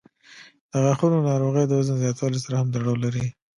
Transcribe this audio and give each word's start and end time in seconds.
د 0.71 0.73
غاښونو 0.83 1.17
ناروغۍ 1.29 1.65
د 1.67 1.71
وزن 1.79 1.97
زیاتوالي 2.03 2.39
سره 2.45 2.55
هم 2.59 2.67
تړاو 2.73 2.95
لري. 3.03 3.25